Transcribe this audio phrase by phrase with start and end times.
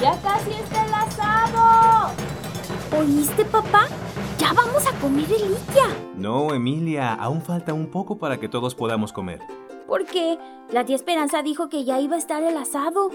[0.00, 2.12] ¡Ya casi está el asado!
[2.98, 3.86] ¿Oíste, papá?
[4.38, 5.86] ¡Ya vamos a comer reliquia!
[6.16, 9.40] No, Emilia, aún falta un poco para que todos podamos comer.
[9.86, 10.38] ¿Por qué?
[10.70, 13.10] La tía Esperanza dijo que ya iba a estar el asado.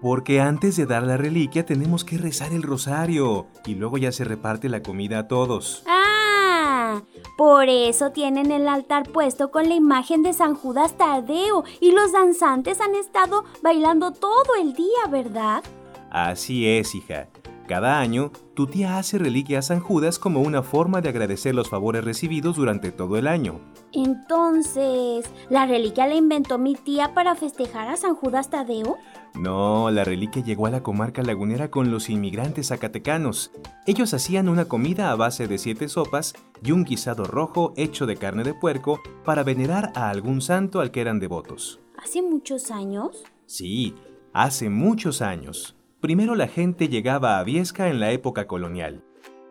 [0.00, 4.24] Porque antes de dar la reliquia tenemos que rezar el rosario y luego ya se
[4.24, 5.82] reparte la comida a todos.
[5.86, 7.02] ¡Ah!
[7.36, 12.12] Por eso tienen el altar puesto con la imagen de San Judas Tadeo y los
[12.12, 15.62] danzantes han estado bailando todo el día, ¿verdad?
[16.10, 17.28] Así es, hija.
[17.70, 21.68] Cada año, tu tía hace reliquia a San Judas como una forma de agradecer los
[21.68, 23.60] favores recibidos durante todo el año.
[23.92, 28.98] Entonces, ¿la reliquia la inventó mi tía para festejar a San Judas Tadeo?
[29.34, 33.52] No, la reliquia llegó a la comarca lagunera con los inmigrantes zacatecanos.
[33.86, 38.16] Ellos hacían una comida a base de siete sopas y un guisado rojo hecho de
[38.16, 41.78] carne de puerco para venerar a algún santo al que eran devotos.
[41.96, 43.22] ¿Hace muchos años?
[43.46, 43.94] Sí,
[44.32, 45.76] hace muchos años.
[46.00, 49.04] Primero la gente llegaba a Viesca en la época colonial.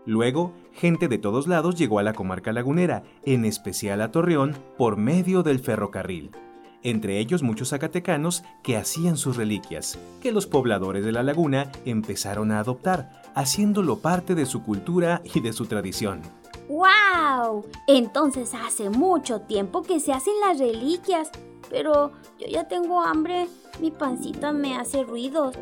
[0.08, 4.98] Luego, gente de todos lados llegó a la comarca lagunera, en especial a Torreón, por
[4.98, 6.32] medio del ferrocarril.
[6.82, 12.52] Entre ellos muchos zacatecanos que hacían sus reliquias, que los pobladores de la laguna empezaron
[12.52, 16.22] a adoptar, haciéndolo parte de su cultura y de su tradición.
[16.68, 17.66] ¡Wow!
[17.86, 21.30] Entonces hace mucho tiempo que se hacen las reliquias.
[21.70, 23.48] Pero yo ya tengo hambre,
[23.80, 25.56] mi pancita me hace ruidos.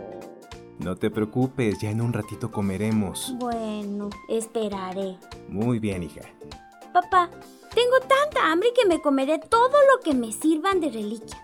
[0.80, 3.34] No te preocupes, ya en un ratito comeremos.
[3.40, 5.18] Bueno, esperaré.
[5.50, 6.22] Muy bien, hija.
[6.94, 7.30] Papá,
[7.74, 11.38] tengo tanta hambre que me comeré todo lo que me sirvan de reliquia.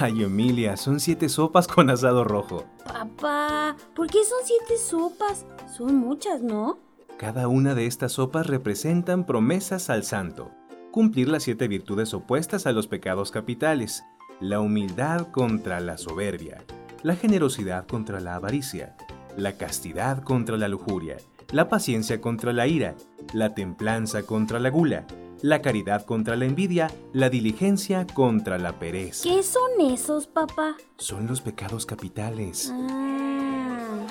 [0.00, 2.64] Ay, Emilia, son siete sopas con asado rojo.
[2.84, 5.46] Papá, ¿por qué son siete sopas?
[5.72, 6.78] Son muchas, ¿no?
[7.16, 10.50] Cada una de estas sopas representan promesas al santo.
[10.90, 14.04] Cumplir las siete virtudes opuestas a los pecados capitales.
[14.40, 16.64] La humildad contra la soberbia
[17.04, 18.96] la generosidad contra la avaricia,
[19.36, 21.18] la castidad contra la lujuria,
[21.52, 22.94] la paciencia contra la ira,
[23.34, 25.06] la templanza contra la gula,
[25.42, 29.22] la caridad contra la envidia, la diligencia contra la pereza.
[29.22, 30.76] ¿Qué son esos, papá?
[30.96, 32.72] Son los pecados capitales.
[32.72, 34.06] Ah.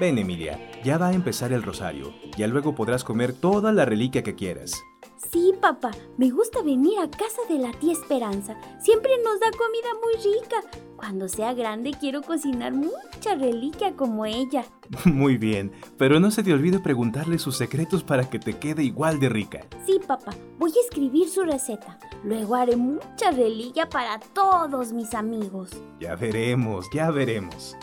[0.00, 2.14] Ven, Emilia, ya va a empezar el rosario.
[2.38, 4.72] Ya luego podrás comer toda la reliquia que quieras.
[5.18, 8.56] Sí, papá, me gusta venir a casa de la tía Esperanza.
[8.80, 10.62] Siempre nos da comida muy rica.
[10.96, 14.64] Cuando sea grande quiero cocinar mucha reliquia como ella.
[15.04, 19.20] Muy bien, pero no se te olvide preguntarle sus secretos para que te quede igual
[19.20, 19.60] de rica.
[19.86, 21.98] Sí, papá, voy a escribir su receta.
[22.24, 25.70] Luego haré mucha reliquia para todos mis amigos.
[26.00, 27.76] Ya veremos, ya veremos.